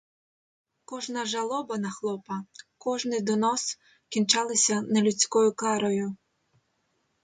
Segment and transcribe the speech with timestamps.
[0.91, 2.39] Кожна жалоба на хлопа,
[2.87, 6.15] кожний донос кінчалися нелюдською карою.